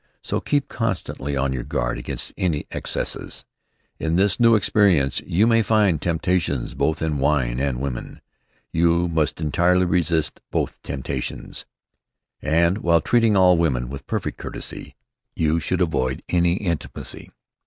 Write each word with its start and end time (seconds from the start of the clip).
So 0.23 0.41
keep 0.41 0.67
constantly 0.67 1.37
on 1.37 1.53
your 1.53 1.61
guard 1.63 1.99
against 1.99 2.33
any 2.35 2.65
excesses. 2.71 3.45
In 3.99 4.15
this 4.15 4.39
new 4.39 4.55
experience 4.55 5.19
you 5.27 5.45
may 5.45 5.61
find 5.61 6.01
temptations 6.01 6.73
both 6.73 7.03
in 7.03 7.19
wine 7.19 7.59
and 7.59 7.79
women. 7.79 8.19
You 8.71 9.07
must 9.07 9.39
entirely 9.39 9.85
resist 9.85 10.39
both 10.49 10.81
temptations, 10.81 11.67
and 12.41 12.79
while 12.79 12.99
treating 12.99 13.37
all 13.37 13.59
women 13.59 13.89
with 13.91 14.07
perfect 14.07 14.39
courtesy, 14.39 14.95
you 15.35 15.59
should 15.59 15.81
avoid 15.81 16.23
any 16.29 16.53
intimacy. 16.55 17.29